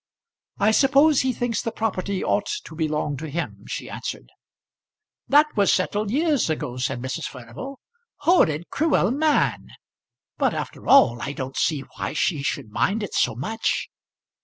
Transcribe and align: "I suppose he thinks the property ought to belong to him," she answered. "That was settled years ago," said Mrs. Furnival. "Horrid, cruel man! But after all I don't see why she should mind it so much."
"I 0.57 0.71
suppose 0.71 1.21
he 1.21 1.31
thinks 1.31 1.61
the 1.61 1.69
property 1.71 2.23
ought 2.23 2.49
to 2.63 2.75
belong 2.75 3.17
to 3.17 3.29
him," 3.29 3.65
she 3.67 3.87
answered. 3.87 4.31
"That 5.27 5.55
was 5.55 5.71
settled 5.71 6.09
years 6.09 6.49
ago," 6.49 6.77
said 6.77 6.99
Mrs. 7.03 7.25
Furnival. 7.25 7.79
"Horrid, 8.21 8.71
cruel 8.71 9.11
man! 9.11 9.67
But 10.39 10.55
after 10.55 10.87
all 10.87 11.21
I 11.21 11.33
don't 11.33 11.55
see 11.55 11.81
why 11.97 12.13
she 12.13 12.41
should 12.41 12.71
mind 12.71 13.03
it 13.03 13.13
so 13.13 13.35
much." 13.35 13.91